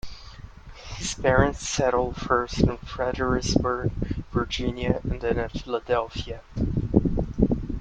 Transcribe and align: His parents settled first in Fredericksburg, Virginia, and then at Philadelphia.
His 0.95 1.13
parents 1.13 1.69
settled 1.69 2.15
first 2.15 2.61
in 2.61 2.77
Fredericksburg, 2.77 3.91
Virginia, 4.31 4.99
and 5.03 5.21
then 5.21 5.37
at 5.37 5.51
Philadelphia. 5.51 6.41